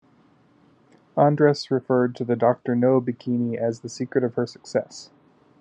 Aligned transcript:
Andress 1.15 1.69
referred 1.69 2.15
to 2.15 2.25
the 2.25 2.35
"Doctor 2.35 2.75
No" 2.75 2.99
bikini 2.99 3.55
as 3.55 3.81
the 3.81 3.87
"secret 3.87 4.23
of 4.23 4.33
her 4.33 4.47
success". 4.47 5.11